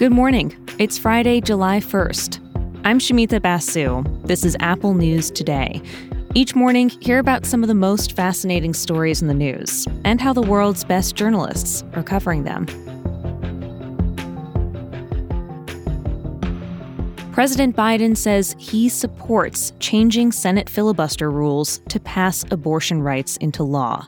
Good 0.00 0.12
morning. 0.12 0.56
It's 0.78 0.96
Friday, 0.96 1.42
July 1.42 1.78
1st. 1.78 2.80
I'm 2.86 2.98
Shamita 2.98 3.42
Basu. 3.42 4.02
This 4.24 4.46
is 4.46 4.56
Apple 4.58 4.94
News 4.94 5.30
Today. 5.30 5.82
Each 6.34 6.54
morning, 6.54 6.88
hear 6.88 7.18
about 7.18 7.44
some 7.44 7.62
of 7.62 7.68
the 7.68 7.74
most 7.74 8.16
fascinating 8.16 8.72
stories 8.72 9.20
in 9.20 9.28
the 9.28 9.34
news 9.34 9.86
and 10.06 10.18
how 10.18 10.32
the 10.32 10.40
world's 10.40 10.84
best 10.84 11.16
journalists 11.16 11.84
are 11.92 12.02
covering 12.02 12.44
them. 12.44 12.64
President 17.32 17.76
Biden 17.76 18.16
says 18.16 18.56
he 18.58 18.88
supports 18.88 19.74
changing 19.80 20.32
Senate 20.32 20.70
filibuster 20.70 21.30
rules 21.30 21.82
to 21.90 22.00
pass 22.00 22.42
abortion 22.50 23.02
rights 23.02 23.36
into 23.36 23.62
law. 23.62 24.06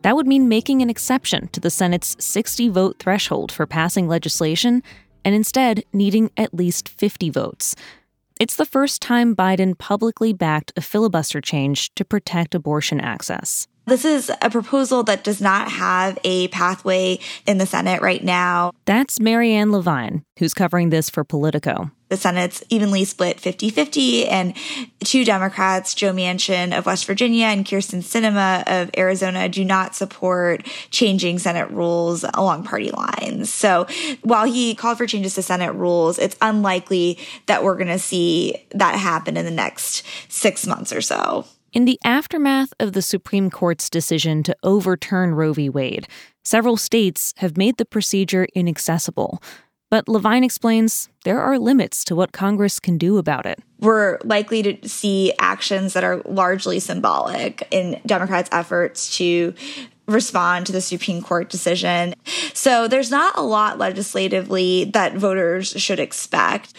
That 0.00 0.16
would 0.16 0.26
mean 0.26 0.48
making 0.48 0.80
an 0.80 0.88
exception 0.88 1.48
to 1.48 1.60
the 1.60 1.68
Senate's 1.68 2.16
60 2.24 2.70
vote 2.70 2.98
threshold 2.98 3.52
for 3.52 3.66
passing 3.66 4.08
legislation 4.08 4.82
and 5.26 5.34
instead 5.34 5.82
needing 5.92 6.30
at 6.36 6.54
least 6.54 6.88
50 6.88 7.30
votes. 7.30 7.74
It's 8.38 8.54
the 8.54 8.64
first 8.64 9.02
time 9.02 9.34
Biden 9.34 9.76
publicly 9.76 10.32
backed 10.32 10.72
a 10.76 10.80
filibuster 10.80 11.40
change 11.40 11.92
to 11.96 12.04
protect 12.04 12.54
abortion 12.54 13.00
access. 13.00 13.66
This 13.86 14.04
is 14.04 14.30
a 14.40 14.50
proposal 14.50 15.02
that 15.04 15.24
does 15.24 15.40
not 15.40 15.70
have 15.70 16.16
a 16.22 16.46
pathway 16.48 17.18
in 17.44 17.58
the 17.58 17.66
Senate 17.66 18.02
right 18.02 18.22
now. 18.22 18.70
That's 18.84 19.18
Marianne 19.18 19.72
Levine, 19.72 20.22
who's 20.38 20.54
covering 20.54 20.90
this 20.90 21.10
for 21.10 21.24
Politico. 21.24 21.90
The 22.08 22.16
Senate's 22.16 22.62
evenly 22.68 23.04
split 23.04 23.40
50 23.40 23.70
50, 23.70 24.28
and 24.28 24.54
two 25.00 25.24
Democrats, 25.24 25.94
Joe 25.94 26.12
Manchin 26.12 26.76
of 26.76 26.86
West 26.86 27.04
Virginia 27.04 27.46
and 27.46 27.64
Kyrsten 27.64 28.00
Sinema 28.00 28.62
of 28.66 28.90
Arizona, 28.96 29.48
do 29.48 29.64
not 29.64 29.94
support 29.94 30.64
changing 30.90 31.38
Senate 31.40 31.70
rules 31.70 32.24
along 32.34 32.64
party 32.64 32.90
lines. 32.90 33.52
So 33.52 33.86
while 34.22 34.44
he 34.44 34.74
called 34.74 34.98
for 34.98 35.06
changes 35.06 35.34
to 35.34 35.42
Senate 35.42 35.72
rules, 35.74 36.18
it's 36.18 36.36
unlikely 36.40 37.18
that 37.46 37.64
we're 37.64 37.76
going 37.76 37.88
to 37.88 37.98
see 37.98 38.54
that 38.70 38.94
happen 38.94 39.36
in 39.36 39.44
the 39.44 39.50
next 39.50 40.04
six 40.28 40.66
months 40.66 40.92
or 40.92 41.00
so. 41.00 41.44
In 41.72 41.84
the 41.84 41.98
aftermath 42.04 42.72
of 42.80 42.94
the 42.94 43.02
Supreme 43.02 43.50
Court's 43.50 43.90
decision 43.90 44.42
to 44.44 44.56
overturn 44.62 45.34
Roe 45.34 45.52
v. 45.52 45.68
Wade, 45.68 46.08
several 46.42 46.76
states 46.76 47.34
have 47.36 47.58
made 47.58 47.76
the 47.76 47.84
procedure 47.84 48.46
inaccessible. 48.54 49.42
But 49.96 50.08
Levine 50.08 50.44
explains 50.44 51.08
there 51.24 51.40
are 51.40 51.58
limits 51.58 52.04
to 52.04 52.14
what 52.14 52.32
Congress 52.32 52.78
can 52.78 52.98
do 52.98 53.16
about 53.16 53.46
it. 53.46 53.60
We're 53.80 54.18
likely 54.24 54.62
to 54.62 54.86
see 54.86 55.32
actions 55.38 55.94
that 55.94 56.04
are 56.04 56.20
largely 56.26 56.80
symbolic 56.80 57.66
in 57.70 57.98
Democrats' 58.04 58.50
efforts 58.52 59.16
to 59.16 59.54
respond 60.06 60.66
to 60.66 60.72
the 60.72 60.82
Supreme 60.82 61.22
Court 61.22 61.48
decision. 61.48 62.14
So 62.52 62.88
there's 62.88 63.10
not 63.10 63.38
a 63.38 63.40
lot 63.40 63.78
legislatively 63.78 64.84
that 64.92 65.14
voters 65.14 65.70
should 65.70 65.98
expect 65.98 66.74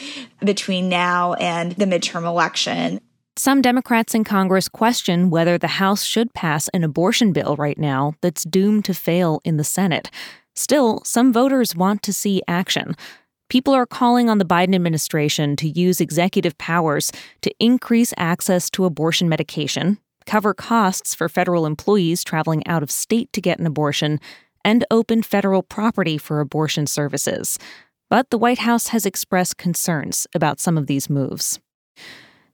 between 0.46 0.88
now 0.88 1.34
and 1.34 1.72
the 1.72 1.86
midterm 1.86 2.24
election. 2.24 3.02
Some 3.36 3.64
Democrats 3.64 4.14
in 4.14 4.26
Congress 4.26 4.68
question 4.68 5.31
whether 5.31 5.58
the 5.58 5.68
House 5.68 6.04
should 6.04 6.36
pass 6.36 6.68
an 6.68 6.84
abortion 6.84 7.34
bill 7.34 7.56
right 7.56 7.80
now 7.80 8.14
that's 8.22 8.44
doomed 8.44 8.86
to 8.86 8.94
fail 8.94 9.42
in 9.44 9.58
the 9.58 9.64
Senate. 9.64 10.12
Still, 10.58 11.03
some 11.05 11.31
voters 11.31 11.75
want 11.75 12.02
to 12.02 12.11
see 12.11 12.41
action. 12.47 12.95
People 13.47 13.75
are 13.75 13.86
calling 13.86 14.27
on 14.27 14.39
the 14.39 14.45
Biden 14.45 14.73
administration 14.73 15.55
to 15.58 15.69
use 15.69 16.02
executive 16.02 16.58
powers 16.58 17.11
to 17.44 17.53
increase 17.59 18.11
access 18.17 18.72
to 18.72 18.85
abortion 18.85 19.30
medication, 19.30 20.00
cover 20.25 20.55
costs 20.55 21.13
for 21.13 21.30
federal 21.30 21.67
employees 21.67 22.23
traveling 22.23 22.66
out 22.66 22.81
of 22.81 22.89
state 22.89 23.31
to 23.33 23.39
get 23.39 23.59
an 23.59 23.67
abortion, 23.67 24.19
and 24.66 24.83
open 24.89 25.22
federal 25.22 25.61
property 25.61 26.17
for 26.17 26.39
abortion 26.39 26.88
services. 26.88 27.59
But 28.09 28.31
the 28.31 28.39
White 28.39 28.59
House 28.59 28.88
has 28.88 29.05
expressed 29.05 29.58
concerns 29.58 30.25
about 30.33 30.59
some 30.59 30.75
of 30.75 30.88
these 30.88 31.08
moves. 31.08 31.59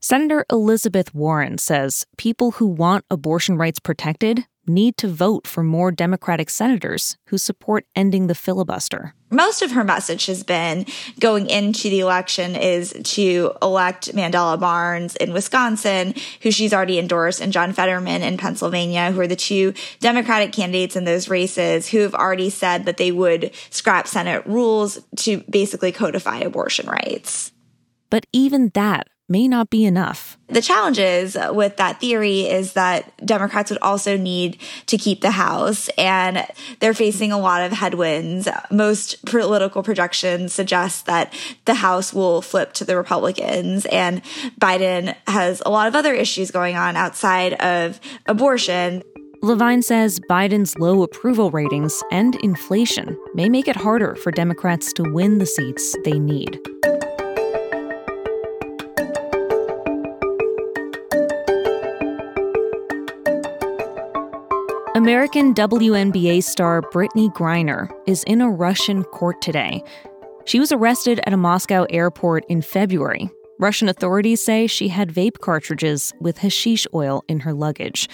Senator 0.01 0.45
Elizabeth 0.51 1.15
Warren 1.15 1.57
says 1.57 2.05
people 2.17 2.51
who 2.51 2.67
want 2.67 3.05
abortion 3.09 3.57
rights 3.57 3.79
protected 3.79 4.45
need 4.65 4.97
to 4.97 5.07
vote 5.07 5.47
for 5.47 5.63
more 5.63 5.91
Democratic 5.91 6.49
senators 6.49 7.17
who 7.27 7.37
support 7.37 7.85
ending 7.95 8.27
the 8.27 8.35
filibuster. 8.35 9.13
Most 9.29 9.61
of 9.61 9.71
her 9.71 9.83
message 9.83 10.27
has 10.27 10.43
been 10.43 10.85
going 11.19 11.49
into 11.49 11.89
the 11.89 12.01
election 12.01 12.55
is 12.55 12.93
to 13.03 13.53
elect 13.61 14.13
Mandela 14.13 14.59
Barnes 14.59 15.15
in 15.15 15.33
Wisconsin, 15.33 16.13
who 16.41 16.51
she's 16.51 16.73
already 16.73 16.99
endorsed, 16.99 17.41
and 17.41 17.51
John 17.51 17.73
Fetterman 17.73 18.21
in 18.21 18.37
Pennsylvania, 18.37 19.11
who 19.11 19.21
are 19.21 19.27
the 19.27 19.35
two 19.35 19.73
Democratic 19.99 20.51
candidates 20.51 20.95
in 20.95 21.03
those 21.03 21.29
races 21.29 21.89
who 21.89 21.99
have 21.99 22.13
already 22.13 22.51
said 22.51 22.85
that 22.85 22.97
they 22.97 23.11
would 23.11 23.51
scrap 23.71 24.07
Senate 24.07 24.45
rules 24.45 24.99
to 25.17 25.43
basically 25.49 25.91
codify 25.91 26.37
abortion 26.37 26.87
rights. 26.87 27.51
But 28.11 28.27
even 28.31 28.69
that 28.75 29.07
may 29.29 29.47
not 29.47 29.69
be 29.69 29.85
enough. 29.85 30.37
The 30.47 30.61
challenges 30.61 31.35
uh, 31.35 31.51
with 31.53 31.77
that 31.77 31.99
theory 31.99 32.41
is 32.41 32.73
that 32.73 33.25
Democrats 33.25 33.71
would 33.71 33.81
also 33.81 34.17
need 34.17 34.59
to 34.87 34.97
keep 34.97 35.21
the 35.21 35.31
House, 35.31 35.89
and 35.97 36.45
they're 36.79 36.93
facing 36.93 37.31
a 37.31 37.39
lot 37.39 37.63
of 37.63 37.71
headwinds. 37.71 38.47
Most 38.69 39.25
political 39.25 39.81
projections 39.81 40.53
suggest 40.53 41.05
that 41.05 41.33
the 41.65 41.75
House 41.75 42.13
will 42.13 42.41
flip 42.41 42.73
to 42.73 42.85
the 42.85 42.97
Republicans, 42.97 43.85
and 43.87 44.21
Biden 44.59 45.15
has 45.27 45.61
a 45.65 45.69
lot 45.69 45.87
of 45.87 45.95
other 45.95 46.13
issues 46.13 46.51
going 46.51 46.75
on 46.75 46.95
outside 46.95 47.53
of 47.53 47.99
abortion. 48.25 49.03
Levine 49.41 49.81
says 49.81 50.21
Biden's 50.29 50.77
low 50.77 51.03
approval 51.03 51.51
ratings 51.51 52.01
and 52.11 52.35
inflation 52.35 53.17
may 53.33 53.49
make 53.49 53.67
it 53.67 53.75
harder 53.75 54.15
for 54.15 54.31
Democrats 54.31 54.93
to 54.93 55.03
win 55.03 55.37
the 55.39 55.45
seats 55.45 55.95
they 56.05 56.17
need. 56.17 56.57
American 64.95 65.55
WNBA 65.55 66.43
star 66.43 66.79
Brittney 66.83 67.33
Griner 67.33 67.91
is 68.05 68.23
in 68.25 68.41
a 68.41 68.49
Russian 68.49 69.03
court 69.03 69.41
today. 69.41 69.83
She 70.45 70.59
was 70.59 70.71
arrested 70.71 71.19
at 71.25 71.33
a 71.33 71.37
Moscow 71.37 71.87
airport 71.89 72.45
in 72.47 72.61
February. 72.61 73.27
Russian 73.57 73.89
authorities 73.89 74.45
say 74.45 74.67
she 74.67 74.89
had 74.89 75.09
vape 75.09 75.39
cartridges 75.39 76.13
with 76.21 76.37
hashish 76.37 76.85
oil 76.93 77.23
in 77.27 77.39
her 77.39 77.55
luggage. 77.55 78.07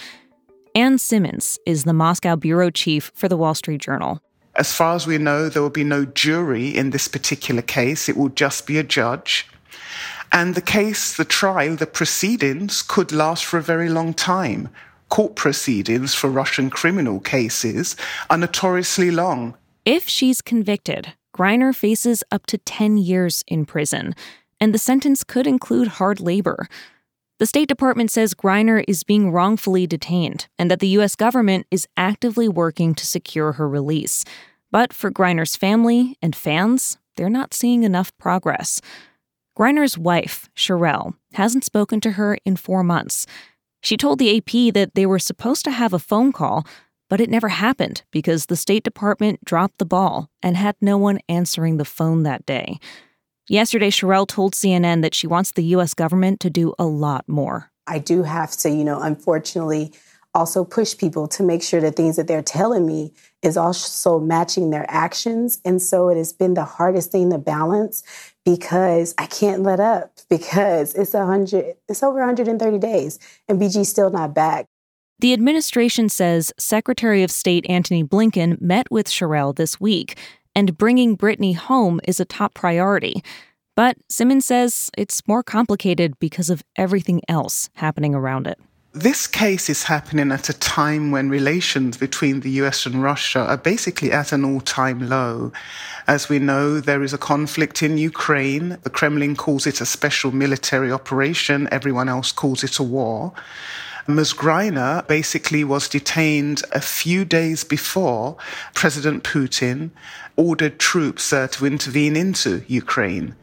Ann 0.74 0.96
Simmons 0.96 1.58
is 1.66 1.84
the 1.84 1.92
Moscow 1.92 2.34
bureau 2.34 2.70
chief 2.70 3.12
for 3.14 3.28
the 3.28 3.36
Wall 3.36 3.54
Street 3.54 3.82
Journal. 3.82 4.22
As 4.56 4.72
far 4.72 4.94
as 4.94 5.06
we 5.06 5.18
know, 5.18 5.50
there 5.50 5.60
will 5.60 5.68
be 5.68 5.84
no 5.84 6.06
jury 6.06 6.74
in 6.74 6.90
this 6.90 7.08
particular 7.08 7.60
case. 7.60 8.08
It 8.08 8.16
will 8.16 8.30
just 8.30 8.66
be 8.66 8.78
a 8.78 8.82
judge. 8.82 9.46
And 10.32 10.54
the 10.54 10.62
case, 10.62 11.14
the 11.14 11.26
trial, 11.26 11.76
the 11.76 11.86
proceedings 11.86 12.80
could 12.80 13.12
last 13.12 13.44
for 13.44 13.58
a 13.58 13.62
very 13.62 13.90
long 13.90 14.14
time 14.14 14.70
court 15.10 15.34
proceedings 15.36 16.14
for 16.14 16.30
Russian 16.30 16.70
criminal 16.70 17.20
cases 17.20 17.96
are 18.30 18.38
notoriously 18.38 19.10
long. 19.10 19.54
If 19.84 20.08
she's 20.08 20.40
convicted, 20.40 21.12
Griner 21.36 21.74
faces 21.74 22.24
up 22.30 22.46
to 22.46 22.58
10 22.58 22.96
years 22.96 23.44
in 23.46 23.66
prison, 23.66 24.14
and 24.60 24.72
the 24.72 24.78
sentence 24.78 25.24
could 25.24 25.46
include 25.46 25.88
hard 25.88 26.20
labor. 26.20 26.68
The 27.38 27.46
State 27.46 27.68
Department 27.68 28.10
says 28.10 28.34
Griner 28.34 28.84
is 28.86 29.02
being 29.02 29.32
wrongfully 29.32 29.86
detained 29.86 30.48
and 30.58 30.70
that 30.70 30.80
the 30.80 30.88
U.S. 30.88 31.16
government 31.16 31.66
is 31.70 31.88
actively 31.96 32.48
working 32.48 32.94
to 32.94 33.06
secure 33.06 33.52
her 33.52 33.68
release. 33.68 34.24
But 34.70 34.92
for 34.92 35.10
Griner's 35.10 35.56
family 35.56 36.16
and 36.20 36.36
fans, 36.36 36.98
they're 37.16 37.30
not 37.30 37.54
seeing 37.54 37.82
enough 37.82 38.16
progress. 38.18 38.80
Griner's 39.58 39.96
wife, 39.96 40.48
Cherelle, 40.54 41.14
hasn't 41.32 41.64
spoken 41.64 42.00
to 42.02 42.12
her 42.12 42.36
in 42.44 42.56
four 42.56 42.84
months. 42.84 43.26
She 43.82 43.96
told 43.96 44.18
the 44.18 44.36
AP 44.36 44.74
that 44.74 44.94
they 44.94 45.06
were 45.06 45.18
supposed 45.18 45.64
to 45.64 45.70
have 45.70 45.92
a 45.92 45.98
phone 45.98 46.32
call, 46.32 46.66
but 47.08 47.20
it 47.20 47.30
never 47.30 47.48
happened 47.48 48.02
because 48.10 48.46
the 48.46 48.56
State 48.56 48.84
Department 48.84 49.44
dropped 49.44 49.78
the 49.78 49.84
ball 49.84 50.30
and 50.42 50.56
had 50.56 50.76
no 50.80 50.96
one 50.98 51.18
answering 51.28 51.76
the 51.76 51.84
phone 51.84 52.22
that 52.22 52.46
day. 52.46 52.78
Yesterday, 53.48 53.90
Cherelle 53.90 54.28
told 54.28 54.54
CNN 54.54 55.02
that 55.02 55.14
she 55.14 55.26
wants 55.26 55.52
the 55.52 55.64
U.S. 55.64 55.92
government 55.92 56.38
to 56.40 56.50
do 56.50 56.72
a 56.78 56.84
lot 56.84 57.28
more. 57.28 57.72
I 57.86 57.98
do 57.98 58.22
have 58.22 58.52
to, 58.58 58.70
you 58.70 58.84
know, 58.84 59.00
unfortunately, 59.00 59.92
also 60.34 60.64
push 60.64 60.96
people 60.96 61.26
to 61.28 61.42
make 61.42 61.62
sure 61.62 61.80
the 61.80 61.90
things 61.90 62.16
that 62.16 62.26
they're 62.26 62.42
telling 62.42 62.86
me 62.86 63.12
is 63.42 63.56
also 63.56 64.20
matching 64.20 64.70
their 64.70 64.86
actions. 64.88 65.60
And 65.64 65.80
so 65.82 66.08
it 66.08 66.16
has 66.16 66.32
been 66.32 66.54
the 66.54 66.64
hardest 66.64 67.10
thing 67.10 67.30
to 67.30 67.38
balance 67.38 68.02
because 68.44 69.14
I 69.18 69.26
can't 69.26 69.62
let 69.62 69.80
up 69.80 70.12
because 70.28 70.94
it's 70.94 71.14
a 71.14 71.24
hundred, 71.26 71.76
it's 71.88 72.02
over 72.02 72.18
130 72.18 72.78
days 72.78 73.18
and 73.48 73.60
BG's 73.60 73.88
still 73.88 74.10
not 74.10 74.34
back. 74.34 74.66
The 75.20 75.34
administration 75.34 76.08
says 76.08 76.50
Secretary 76.58 77.22
of 77.22 77.30
State 77.30 77.66
Antony 77.68 78.02
Blinken 78.02 78.58
met 78.58 78.90
with 78.90 79.06
Cherelle 79.06 79.54
this 79.54 79.78
week, 79.78 80.16
and 80.54 80.78
bringing 80.78 81.14
Brittney 81.14 81.54
home 81.54 82.00
is 82.04 82.20
a 82.20 82.24
top 82.24 82.54
priority. 82.54 83.22
But 83.76 83.98
Simmons 84.08 84.46
says 84.46 84.90
it's 84.96 85.28
more 85.28 85.42
complicated 85.42 86.18
because 86.20 86.48
of 86.48 86.62
everything 86.76 87.20
else 87.28 87.68
happening 87.74 88.14
around 88.14 88.46
it. 88.46 88.58
This 88.92 89.28
case 89.28 89.70
is 89.70 89.84
happening 89.84 90.32
at 90.32 90.48
a 90.48 90.58
time 90.58 91.12
when 91.12 91.30
relations 91.30 91.96
between 91.96 92.40
the 92.40 92.50
US 92.62 92.86
and 92.86 93.00
Russia 93.00 93.38
are 93.38 93.56
basically 93.56 94.10
at 94.10 94.32
an 94.32 94.44
all 94.44 94.60
time 94.60 95.08
low. 95.08 95.52
As 96.08 96.28
we 96.28 96.40
know, 96.40 96.80
there 96.80 97.04
is 97.04 97.12
a 97.12 97.18
conflict 97.18 97.84
in 97.84 97.98
Ukraine. 97.98 98.78
The 98.82 98.90
Kremlin 98.90 99.36
calls 99.36 99.64
it 99.64 99.80
a 99.80 99.86
special 99.86 100.32
military 100.32 100.90
operation. 100.90 101.68
Everyone 101.70 102.08
else 102.08 102.32
calls 102.32 102.64
it 102.64 102.80
a 102.80 102.82
war. 102.82 103.32
Ms. 104.08 104.32
Griner 104.32 105.06
basically 105.06 105.62
was 105.62 105.88
detained 105.88 106.64
a 106.72 106.80
few 106.80 107.24
days 107.24 107.62
before 107.62 108.38
President 108.74 109.22
Putin 109.22 109.90
ordered 110.34 110.80
troops 110.80 111.32
uh, 111.32 111.46
to 111.46 111.64
intervene 111.64 112.16
into 112.16 112.64
Ukraine. 112.66 113.36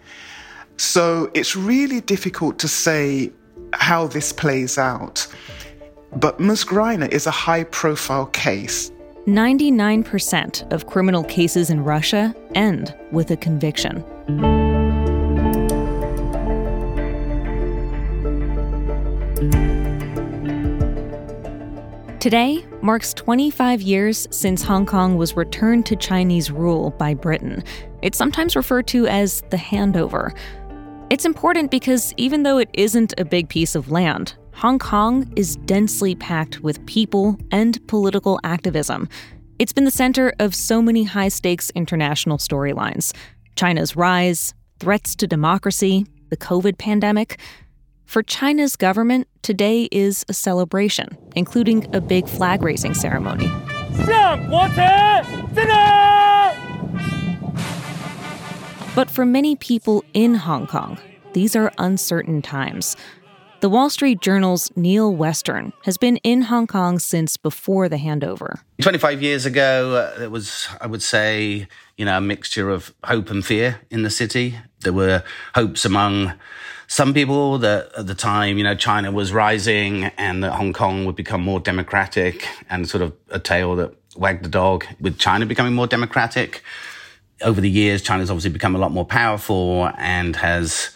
So 0.75 1.31
it's 1.33 1.55
really 1.55 2.01
difficult 2.01 2.59
to 2.59 2.67
say 2.67 3.31
how 3.77 4.07
this 4.07 4.33
plays 4.33 4.77
out. 4.77 5.27
But 6.15 6.39
Ms. 6.39 6.65
Griner 6.65 7.11
is 7.11 7.27
a 7.27 7.31
high 7.31 7.63
profile 7.65 8.27
case. 8.27 8.91
99% 9.27 10.71
of 10.71 10.87
criminal 10.87 11.23
cases 11.23 11.69
in 11.69 11.83
Russia 11.83 12.33
end 12.55 12.95
with 13.11 13.29
a 13.29 13.37
conviction. 13.37 14.03
Today 22.19 22.65
marks 22.81 23.13
25 23.13 23.81
years 23.81 24.27
since 24.31 24.63
Hong 24.63 24.85
Kong 24.85 25.17
was 25.17 25.37
returned 25.37 25.85
to 25.85 25.95
Chinese 25.95 26.49
rule 26.49 26.89
by 26.91 27.13
Britain. 27.13 27.63
It's 28.01 28.17
sometimes 28.17 28.55
referred 28.55 28.87
to 28.87 29.07
as 29.07 29.41
the 29.49 29.57
handover. 29.57 30.35
It's 31.09 31.23
important 31.23 31.71
because 31.71 32.13
even 32.17 32.43
though 32.43 32.57
it 32.57 32.69
isn't 32.73 33.13
a 33.17 33.23
big 33.23 33.47
piece 33.47 33.75
of 33.75 33.89
land, 33.89 34.35
Hong 34.55 34.77
Kong 34.77 35.31
is 35.37 35.55
densely 35.55 36.15
packed 36.15 36.59
with 36.59 36.85
people 36.85 37.37
and 37.49 37.85
political 37.87 38.41
activism. 38.43 39.07
It's 39.57 39.71
been 39.71 39.85
the 39.85 39.91
center 39.91 40.33
of 40.39 40.53
so 40.53 40.81
many 40.81 41.05
high 41.05 41.29
stakes 41.29 41.71
international 41.75 42.39
storylines 42.39 43.15
China's 43.55 43.95
rise, 43.95 44.53
threats 44.79 45.15
to 45.15 45.27
democracy, 45.27 46.05
the 46.29 46.37
COVID 46.37 46.77
pandemic. 46.77 47.39
For 48.05 48.21
China's 48.21 48.75
government, 48.75 49.29
today 49.43 49.87
is 49.91 50.25
a 50.27 50.33
celebration, 50.33 51.17
including 51.37 51.87
a 51.95 52.01
big 52.01 52.27
flag 52.27 52.61
raising 52.61 52.93
ceremony. 52.93 53.47
But 58.97 59.11
for 59.11 59.27
many 59.27 59.55
people 59.55 60.03
in 60.15 60.33
Hong 60.33 60.65
Kong, 60.65 60.97
these 61.33 61.55
are 61.55 61.71
uncertain 61.77 62.41
times. 62.41 62.95
The 63.59 63.69
Wall 63.69 63.91
Street 63.91 64.21
Journal's 64.21 64.71
Neil 64.75 65.13
Western 65.13 65.71
has 65.83 65.99
been 65.99 66.17
in 66.23 66.41
Hong 66.41 66.65
Kong 66.65 66.97
since 66.97 67.37
before 67.37 67.89
the 67.89 67.97
handover. 67.97 68.59
25 68.81 69.21
years 69.21 69.45
ago, 69.45 70.13
uh, 70.17 70.23
it 70.23 70.31
was, 70.31 70.67
I 70.81 70.87
would 70.87 71.03
say, 71.03 71.67
you 71.95 72.05
know, 72.05 72.17
a 72.17 72.21
mixture 72.21 72.71
of 72.71 72.91
hope 73.03 73.29
and 73.29 73.45
fear 73.45 73.81
in 73.91 74.01
the 74.01 74.09
city. 74.09 74.57
There 74.79 74.93
were 74.93 75.21
hopes 75.53 75.85
among 75.85 76.33
some 76.87 77.13
people 77.13 77.59
that 77.59 77.91
at 77.95 78.07
the 78.07 78.15
time, 78.15 78.57
you 78.57 78.63
know, 78.63 78.73
China 78.73 79.11
was 79.11 79.31
rising 79.31 80.05
and 80.17 80.43
that 80.43 80.53
Hong 80.53 80.73
Kong 80.73 81.05
would 81.05 81.15
become 81.15 81.41
more 81.43 81.59
democratic 81.59 82.47
and 82.67 82.89
sort 82.89 83.03
of 83.03 83.13
a 83.29 83.37
tail 83.37 83.75
that 83.75 83.93
wagged 84.15 84.43
the 84.43 84.49
dog 84.49 84.85
with 84.99 85.19
China 85.19 85.45
becoming 85.45 85.75
more 85.75 85.85
democratic 85.85 86.63
over 87.41 87.61
the 87.61 87.69
years, 87.69 88.01
China's 88.01 88.29
obviously 88.29 88.51
become 88.51 88.75
a 88.75 88.79
lot 88.79 88.91
more 88.91 89.05
powerful 89.05 89.89
and 89.97 90.35
has, 90.37 90.91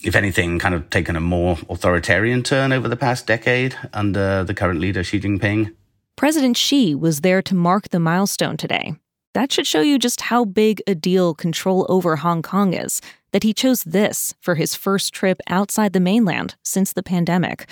if 0.00 0.14
anything, 0.16 0.58
kind 0.58 0.74
of 0.74 0.88
taken 0.90 1.16
a 1.16 1.20
more 1.20 1.58
authoritarian 1.68 2.42
turn 2.42 2.72
over 2.72 2.88
the 2.88 2.96
past 2.96 3.26
decade 3.26 3.76
under 3.92 4.44
the 4.44 4.54
current 4.54 4.80
leader, 4.80 5.04
Xi 5.04 5.20
Jinping. 5.20 5.74
President 6.16 6.56
Xi 6.56 6.94
was 6.94 7.20
there 7.20 7.42
to 7.42 7.54
mark 7.54 7.90
the 7.90 8.00
milestone 8.00 8.56
today. 8.56 8.94
That 9.34 9.52
should 9.52 9.66
show 9.66 9.82
you 9.82 9.98
just 9.98 10.22
how 10.22 10.44
big 10.44 10.82
a 10.86 10.94
deal 10.94 11.34
control 11.34 11.86
over 11.88 12.16
Hong 12.16 12.42
Kong 12.42 12.74
is, 12.74 13.00
that 13.32 13.44
he 13.44 13.52
chose 13.52 13.84
this 13.84 14.34
for 14.40 14.56
his 14.56 14.74
first 14.74 15.12
trip 15.12 15.38
outside 15.48 15.92
the 15.92 16.00
mainland 16.00 16.56
since 16.64 16.92
the 16.92 17.02
pandemic. 17.02 17.68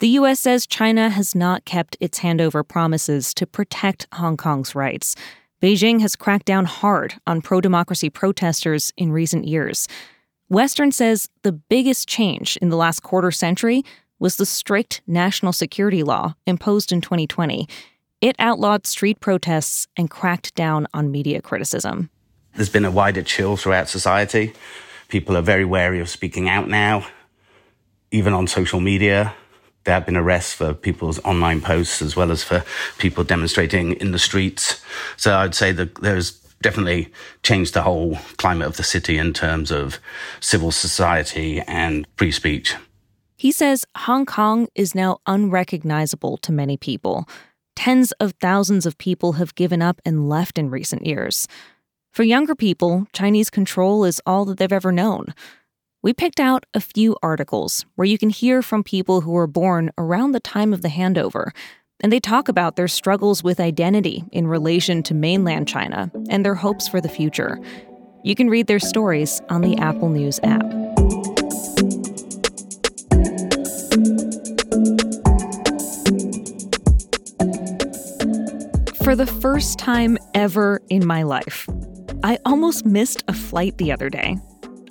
The 0.00 0.08
U.S. 0.08 0.40
says 0.40 0.66
China 0.66 1.10
has 1.10 1.36
not 1.36 1.64
kept 1.64 1.96
its 2.00 2.18
handover 2.18 2.66
promises 2.66 3.32
to 3.34 3.46
protect 3.46 4.08
Hong 4.14 4.36
Kong's 4.36 4.74
rights. 4.74 5.14
Beijing 5.62 6.00
has 6.00 6.16
cracked 6.16 6.46
down 6.46 6.64
hard 6.64 7.14
on 7.24 7.40
pro 7.40 7.60
democracy 7.60 8.10
protesters 8.10 8.92
in 8.96 9.12
recent 9.12 9.46
years. 9.46 9.86
Western 10.48 10.90
says 10.90 11.28
the 11.42 11.52
biggest 11.52 12.08
change 12.08 12.56
in 12.56 12.68
the 12.68 12.76
last 12.76 13.04
quarter 13.04 13.30
century 13.30 13.84
was 14.18 14.36
the 14.36 14.44
strict 14.44 15.02
national 15.06 15.52
security 15.52 16.02
law 16.02 16.34
imposed 16.48 16.90
in 16.90 17.00
2020. 17.00 17.68
It 18.20 18.34
outlawed 18.40 18.88
street 18.88 19.20
protests 19.20 19.86
and 19.96 20.10
cracked 20.10 20.56
down 20.56 20.88
on 20.92 21.12
media 21.12 21.40
criticism. 21.40 22.10
There's 22.56 22.68
been 22.68 22.84
a 22.84 22.90
wider 22.90 23.22
chill 23.22 23.56
throughout 23.56 23.88
society. 23.88 24.54
People 25.06 25.36
are 25.36 25.42
very 25.42 25.64
wary 25.64 26.00
of 26.00 26.08
speaking 26.08 26.48
out 26.48 26.68
now, 26.68 27.06
even 28.10 28.32
on 28.32 28.48
social 28.48 28.80
media. 28.80 29.32
There 29.84 29.94
have 29.94 30.06
been 30.06 30.16
arrests 30.16 30.54
for 30.54 30.74
people's 30.74 31.18
online 31.24 31.60
posts 31.60 32.00
as 32.02 32.14
well 32.14 32.30
as 32.30 32.44
for 32.44 32.64
people 32.98 33.24
demonstrating 33.24 33.94
in 33.94 34.12
the 34.12 34.18
streets. 34.18 34.82
So 35.16 35.36
I'd 35.36 35.54
say 35.54 35.72
that 35.72 35.96
there's 35.96 36.32
definitely 36.62 37.12
changed 37.42 37.74
the 37.74 37.82
whole 37.82 38.18
climate 38.36 38.68
of 38.68 38.76
the 38.76 38.84
city 38.84 39.18
in 39.18 39.32
terms 39.32 39.70
of 39.70 39.98
civil 40.40 40.70
society 40.70 41.60
and 41.66 42.06
free 42.16 42.30
speech. 42.30 42.74
He 43.36 43.50
says 43.50 43.84
Hong 43.96 44.24
Kong 44.24 44.68
is 44.74 44.94
now 44.94 45.18
unrecognizable 45.26 46.36
to 46.38 46.52
many 46.52 46.76
people. 46.76 47.28
Tens 47.74 48.12
of 48.12 48.34
thousands 48.40 48.86
of 48.86 48.98
people 48.98 49.32
have 49.32 49.56
given 49.56 49.82
up 49.82 50.00
and 50.04 50.28
left 50.28 50.58
in 50.58 50.70
recent 50.70 51.04
years. 51.04 51.48
For 52.12 52.22
younger 52.22 52.54
people, 52.54 53.06
Chinese 53.12 53.50
control 53.50 54.04
is 54.04 54.20
all 54.26 54.44
that 54.44 54.58
they've 54.58 54.72
ever 54.72 54.92
known. 54.92 55.34
We 56.04 56.12
picked 56.12 56.40
out 56.40 56.66
a 56.74 56.80
few 56.80 57.16
articles 57.22 57.86
where 57.94 58.04
you 58.04 58.18
can 58.18 58.28
hear 58.28 58.60
from 58.60 58.82
people 58.82 59.20
who 59.20 59.30
were 59.30 59.46
born 59.46 59.92
around 59.96 60.32
the 60.32 60.40
time 60.40 60.72
of 60.72 60.82
the 60.82 60.88
handover, 60.88 61.52
and 62.02 62.12
they 62.12 62.18
talk 62.18 62.48
about 62.48 62.74
their 62.74 62.88
struggles 62.88 63.44
with 63.44 63.60
identity 63.60 64.24
in 64.32 64.48
relation 64.48 65.04
to 65.04 65.14
mainland 65.14 65.68
China 65.68 66.10
and 66.28 66.44
their 66.44 66.56
hopes 66.56 66.88
for 66.88 67.00
the 67.00 67.08
future. 67.08 67.56
You 68.24 68.34
can 68.34 68.50
read 68.50 68.66
their 68.66 68.80
stories 68.80 69.40
on 69.48 69.60
the 69.60 69.78
Apple 69.78 70.08
News 70.08 70.40
app. 70.42 70.68
For 79.04 79.14
the 79.14 79.32
first 79.40 79.78
time 79.78 80.18
ever 80.34 80.80
in 80.88 81.06
my 81.06 81.22
life, 81.22 81.68
I 82.24 82.40
almost 82.44 82.84
missed 82.84 83.22
a 83.28 83.32
flight 83.32 83.78
the 83.78 83.92
other 83.92 84.10
day 84.10 84.36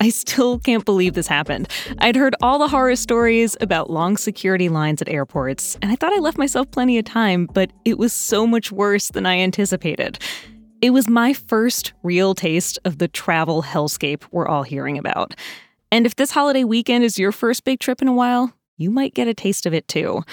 I 0.02 0.10
still 0.10 0.58
can't 0.58 0.84
believe 0.84 1.14
this 1.14 1.28
happened. 1.28 1.68
I'd 2.00 2.16
heard 2.16 2.34
all 2.42 2.58
the 2.58 2.68
horror 2.68 2.96
stories 2.96 3.56
about 3.62 3.92
long 3.92 4.18
security 4.18 4.68
lines 4.68 5.00
at 5.00 5.08
airports, 5.08 5.78
and 5.80 5.92
I 5.92 5.96
thought 5.96 6.12
I 6.12 6.18
left 6.18 6.40
myself 6.40 6.72
plenty 6.72 6.98
of 6.98 7.06
time, 7.06 7.48
but 7.54 7.72
it 7.86 8.00
was 8.00 8.12
so 8.12 8.48
much 8.48 8.72
worse 8.72 9.10
than 9.10 9.28
I 9.28 9.38
anticipated. 9.38 10.18
It 10.82 10.90
was 10.90 11.08
my 11.08 11.34
first 11.34 11.94
real 12.02 12.34
taste 12.34 12.80
of 12.84 12.98
the 12.98 13.08
travel 13.08 13.62
hellscape 13.62 14.24
we're 14.32 14.48
all 14.48 14.64
hearing 14.64 14.98
about. 14.98 15.36
And 15.92 16.08
if 16.08 16.16
this 16.16 16.32
holiday 16.32 16.64
weekend 16.64 17.04
is 17.04 17.20
your 17.20 17.32
first 17.32 17.64
big 17.64 17.80
trip 17.80 18.02
in 18.02 18.08
a 18.08 18.14
while, 18.14 18.52
you 18.78 18.90
might 18.90 19.14
get 19.14 19.28
a 19.28 19.36
taste 19.36 19.68
of 19.68 19.74
it 19.76 19.88
too. 19.88 20.24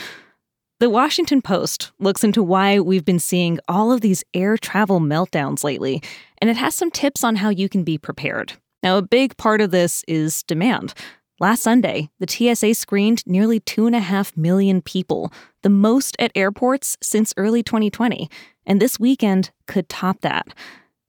The 0.80 0.88
Washington 0.88 1.42
Post 1.42 1.92
looks 1.98 2.24
into 2.24 2.42
why 2.42 2.80
we've 2.80 3.04
been 3.04 3.18
seeing 3.18 3.58
all 3.68 3.92
of 3.92 4.00
these 4.00 4.24
air 4.32 4.56
travel 4.56 4.98
meltdowns 4.98 5.62
lately, 5.62 6.02
and 6.38 6.48
it 6.48 6.56
has 6.56 6.74
some 6.74 6.90
tips 6.90 7.22
on 7.22 7.36
how 7.36 7.50
you 7.50 7.68
can 7.68 7.84
be 7.84 7.98
prepared. 7.98 8.54
Now, 8.82 8.96
a 8.96 9.02
big 9.02 9.36
part 9.36 9.60
of 9.60 9.70
this 9.70 10.04
is 10.06 10.42
demand. 10.44 10.94
Last 11.40 11.62
Sunday, 11.62 12.10
the 12.18 12.28
TSA 12.28 12.74
screened 12.74 13.24
nearly 13.26 13.60
2.5 13.60 14.36
million 14.36 14.82
people, 14.82 15.32
the 15.62 15.70
most 15.70 16.16
at 16.18 16.32
airports 16.34 16.96
since 17.00 17.32
early 17.36 17.62
2020, 17.62 18.28
and 18.66 18.80
this 18.80 18.98
weekend 18.98 19.50
could 19.66 19.88
top 19.88 20.20
that. 20.22 20.48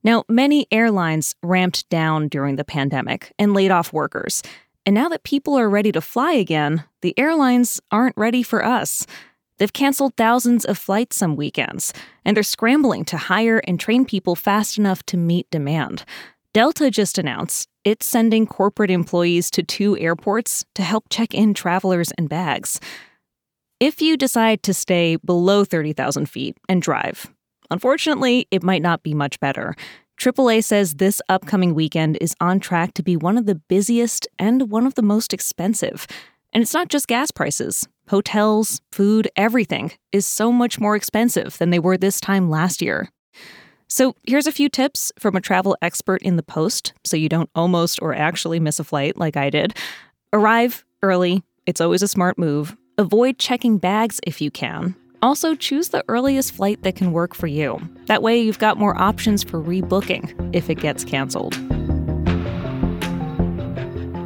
Now, 0.04 0.24
many 0.30 0.68
airlines 0.72 1.36
ramped 1.44 1.90
down 1.90 2.28
during 2.28 2.56
the 2.56 2.64
pandemic 2.64 3.34
and 3.38 3.54
laid 3.54 3.72
off 3.72 3.92
workers. 3.92 4.44
And 4.86 4.96
now 4.96 5.10
that 5.10 5.24
people 5.24 5.58
are 5.58 5.70
ready 5.70 5.92
to 5.92 6.02
fly 6.02 6.34
again, 6.34 6.84
the 7.02 7.18
airlines 7.18 7.82
aren't 7.92 8.16
ready 8.18 8.44
for 8.44 8.64
us. 8.64 9.06
They've 9.58 9.74
canceled 9.74 10.16
thousands 10.16 10.64
of 10.64 10.78
flights 10.78 11.18
some 11.18 11.36
weekends, 11.36 11.92
and 12.24 12.36
they're 12.36 12.44
scrambling 12.44 13.04
to 13.06 13.18
hire 13.18 13.62
and 13.68 13.80
train 13.80 14.06
people 14.06 14.36
fast 14.36 14.78
enough 14.78 15.04
to 15.08 15.18
meet 15.18 15.52
demand. 15.52 16.06
Delta 16.52 16.90
just 16.90 17.20
announced 17.20 17.70
it's 17.84 18.08
sending 18.08 18.48
corporate 18.48 18.90
employees 18.90 19.52
to 19.52 19.62
two 19.62 19.96
airports 20.00 20.66
to 20.74 20.82
help 20.82 21.06
check 21.12 21.36
in 21.36 21.54
travelers 21.54 22.12
and 22.18 22.28
bags. 22.28 22.80
If 23.80 24.02
you 24.02 24.18
decide 24.18 24.64
to 24.64 24.74
stay 24.74 25.18
below 25.18 25.64
30,000 25.64 26.28
feet 26.28 26.58
and 26.68 26.82
drive, 26.82 27.28
unfortunately, 27.70 28.48
it 28.50 28.64
might 28.64 28.82
not 28.82 29.04
be 29.04 29.14
much 29.14 29.40
better. 29.40 29.76
AAA 30.20 30.64
says 30.64 30.96
this 30.96 31.22
upcoming 31.30 31.76
weekend 31.76 32.18
is 32.20 32.34
on 32.42 32.60
track 32.60 32.96
to 32.96 33.04
be 33.04 33.16
one 33.16 33.38
of 33.38 33.46
the 33.46 33.62
busiest 33.70 34.28
and 34.40 34.72
one 34.72 34.88
of 34.88 34.96
the 34.96 35.04
most 35.04 35.36
expensive. 35.36 36.08
And 36.52 36.64
it's 36.64 36.74
not 36.74 36.90
just 36.90 37.08
gas 37.08 37.30
prices. 37.30 37.88
Hotels, 38.10 38.82
food, 38.92 39.30
everything 39.36 39.92
is 40.12 40.26
so 40.26 40.52
much 40.52 40.80
more 40.80 40.96
expensive 40.96 41.60
than 41.60 41.70
they 41.70 41.78
were 41.78 41.96
this 41.96 42.20
time 42.20 42.50
last 42.50 42.82
year. 42.82 43.12
So, 43.92 44.16
here's 44.28 44.46
a 44.46 44.52
few 44.52 44.70
tips 44.70 45.12
from 45.18 45.36
a 45.36 45.42
travel 45.42 45.76
expert 45.82 46.22
in 46.22 46.36
the 46.36 46.44
Post 46.44 46.94
so 47.04 47.18
you 47.18 47.28
don't 47.28 47.50
almost 47.56 48.00
or 48.04 48.14
actually 48.14 48.60
miss 48.60 48.80
a 48.80 48.84
flight 48.84 49.18
like 49.18 49.36
I 49.36 49.50
did. 49.50 49.76
Arrive 50.32 50.86
early, 51.02 51.42
it's 51.66 51.82
always 51.82 52.04
a 52.04 52.08
smart 52.08 52.38
move. 52.38 52.78
Avoid 53.00 53.40
checking 53.40 53.80
bags 53.80 54.20
if 54.28 54.42
you 54.42 54.52
can. 54.52 54.96
Also, 55.24 55.56
choose 55.56 55.90
the 55.90 56.06
earliest 56.08 56.52
flight 56.52 56.84
that 56.84 56.96
can 56.96 57.14
work 57.14 57.34
for 57.34 57.48
you. 57.48 57.82
That 58.06 58.22
way, 58.22 58.40
you've 58.40 58.60
got 58.60 58.78
more 58.78 58.96
options 59.02 59.44
for 59.44 59.60
rebooking 59.60 60.56
if 60.56 60.70
it 60.70 60.76
gets 60.76 61.04
canceled. 61.04 61.56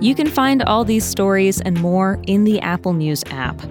You 0.04 0.14
can 0.14 0.28
find 0.28 0.62
all 0.64 0.84
these 0.84 1.06
stories 1.06 1.62
and 1.62 1.80
more 1.80 2.20
in 2.28 2.44
the 2.44 2.60
Apple 2.60 2.92
News 2.92 3.24
app. 3.28 3.62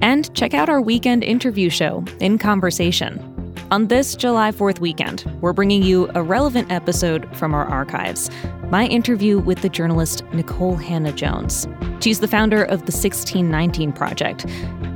And 0.00 0.34
check 0.34 0.54
out 0.54 0.70
our 0.70 0.80
weekend 0.80 1.22
interview 1.22 1.68
show, 1.68 2.02
In 2.18 2.38
Conversation. 2.38 3.33
On 3.70 3.86
this 3.86 4.14
July 4.14 4.50
4th 4.50 4.78
weekend, 4.78 5.24
we're 5.40 5.54
bringing 5.54 5.82
you 5.82 6.10
a 6.14 6.22
relevant 6.22 6.70
episode 6.70 7.26
from 7.34 7.54
our 7.54 7.64
archives 7.64 8.30
my 8.68 8.86
interview 8.86 9.38
with 9.38 9.62
the 9.62 9.68
journalist 9.68 10.24
Nikole 10.32 10.82
Hannah-Jones. 10.82 11.66
She's 12.00 12.20
the 12.20 12.28
founder 12.28 12.64
of 12.64 12.80
the 12.80 12.92
1619 12.92 13.92
Project. 13.92 14.46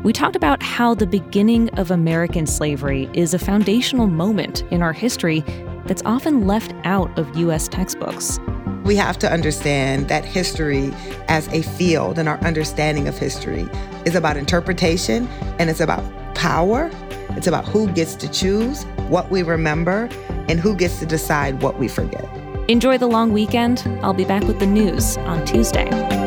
We 0.03 0.13
talked 0.13 0.37
about 0.37 0.63
how 0.63 0.95
the 0.95 1.07
beginning 1.07 1.71
of 1.79 1.91
American 1.91 2.47
slavery 2.47 3.09
is 3.15 3.35
a 3.35 3.39
foundational 3.39 4.07
moment 4.07 4.63
in 4.71 4.83
our 4.83 4.93
history 4.93 5.41
that's 5.87 6.03
often 6.05 6.47
left 6.47 6.75
out 6.85 7.17
of 7.19 7.37
U.S. 7.37 7.69
textbooks. 7.69 8.39
We 8.85 8.97
have 8.97 9.19
to 9.21 9.31
understand 9.33 10.09
that 10.09 10.25
history 10.25 10.93
as 11.29 11.47
a 11.49 11.63
field 11.63 12.19
and 12.19 12.29
our 12.29 12.39
understanding 12.39 13.07
of 13.07 13.17
history 13.17 13.69
is 14.05 14.15
about 14.15 14.37
interpretation 14.37 15.27
and 15.59 15.71
it's 15.71 15.81
about 15.81 16.03
power 16.39 16.91
it's 17.39 17.47
about 17.47 17.67
who 17.67 17.89
gets 17.93 18.15
to 18.17 18.29
choose 18.29 18.85
what 19.09 19.31
we 19.31 19.43
remember 19.43 20.09
and 20.49 20.59
who 20.59 20.75
gets 20.75 20.99
to 20.99 21.07
decide 21.07 21.63
what 21.63 21.79
we 21.79 21.87
forget. 21.87 22.25
Enjoy 22.69 22.99
the 22.99 23.07
long 23.07 23.33
weekend. 23.33 23.85
I'll 24.03 24.13
be 24.13 24.25
back 24.25 24.43
with 24.43 24.59
the 24.59 24.67
news 24.67 25.17
on 25.19 25.45
Tuesday. 25.45 26.18